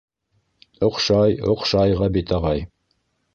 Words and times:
—Оҡшай, 0.87 1.35
оҡшай, 1.51 1.93
Ғәбит 2.01 2.35
ағай. 2.39 2.65